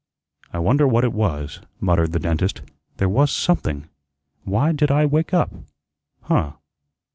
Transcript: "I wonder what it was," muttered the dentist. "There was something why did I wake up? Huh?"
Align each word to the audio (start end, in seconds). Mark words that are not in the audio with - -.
"I 0.51 0.57
wonder 0.57 0.87
what 0.87 1.03
it 1.03 1.13
was," 1.13 1.59
muttered 1.79 2.11
the 2.11 2.17
dentist. 2.17 2.63
"There 2.97 3.07
was 3.07 3.29
something 3.31 3.87
why 4.45 4.71
did 4.71 4.89
I 4.89 5.05
wake 5.05 5.31
up? 5.31 5.51
Huh?" 6.23 6.53